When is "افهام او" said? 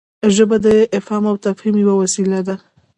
0.99-1.35